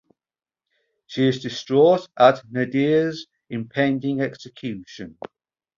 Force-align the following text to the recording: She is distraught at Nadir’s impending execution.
She 1.05 1.27
is 1.27 1.43
distraught 1.43 2.09
at 2.17 2.41
Nadir’s 2.49 3.27
impending 3.51 4.19
execution. 4.19 5.19